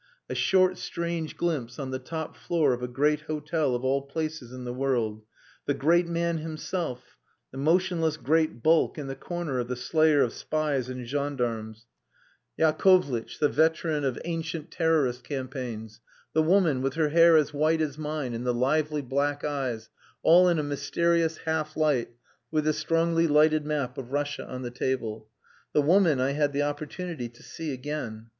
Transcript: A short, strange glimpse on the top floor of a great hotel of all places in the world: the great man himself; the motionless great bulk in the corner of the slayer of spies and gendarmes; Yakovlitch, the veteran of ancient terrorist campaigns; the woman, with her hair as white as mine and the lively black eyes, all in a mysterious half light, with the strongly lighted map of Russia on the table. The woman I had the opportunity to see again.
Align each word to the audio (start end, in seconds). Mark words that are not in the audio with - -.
A 0.31 0.33
short, 0.33 0.79
strange 0.79 1.37
glimpse 1.37 1.77
on 1.77 1.91
the 1.91 1.99
top 1.99 2.35
floor 2.35 2.73
of 2.73 2.81
a 2.81 2.87
great 2.87 3.21
hotel 3.21 3.75
of 3.75 3.85
all 3.85 4.01
places 4.01 4.51
in 4.51 4.63
the 4.63 4.73
world: 4.73 5.21
the 5.67 5.75
great 5.75 6.07
man 6.07 6.39
himself; 6.39 7.17
the 7.51 7.59
motionless 7.59 8.17
great 8.17 8.63
bulk 8.63 8.97
in 8.97 9.05
the 9.05 9.15
corner 9.15 9.59
of 9.59 9.67
the 9.67 9.75
slayer 9.75 10.23
of 10.23 10.33
spies 10.33 10.89
and 10.89 11.05
gendarmes; 11.07 11.85
Yakovlitch, 12.57 13.37
the 13.37 13.47
veteran 13.47 14.03
of 14.03 14.19
ancient 14.25 14.71
terrorist 14.71 15.23
campaigns; 15.23 16.01
the 16.33 16.41
woman, 16.41 16.81
with 16.81 16.95
her 16.95 17.09
hair 17.09 17.37
as 17.37 17.53
white 17.53 17.79
as 17.79 17.95
mine 17.95 18.33
and 18.33 18.43
the 18.43 18.55
lively 18.55 19.03
black 19.03 19.43
eyes, 19.45 19.91
all 20.23 20.49
in 20.49 20.57
a 20.57 20.63
mysterious 20.63 21.37
half 21.45 21.77
light, 21.77 22.09
with 22.49 22.63
the 22.63 22.73
strongly 22.73 23.27
lighted 23.27 23.67
map 23.67 23.99
of 23.99 24.11
Russia 24.11 24.47
on 24.49 24.63
the 24.63 24.71
table. 24.71 25.29
The 25.73 25.81
woman 25.83 26.19
I 26.19 26.31
had 26.31 26.53
the 26.53 26.63
opportunity 26.63 27.29
to 27.29 27.43
see 27.43 27.71
again. 27.71 28.29